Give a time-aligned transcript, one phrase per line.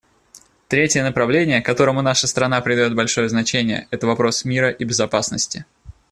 [0.67, 5.65] Третье направление, которому наша страна придает большое значение,— это вопрос мира и безопасности.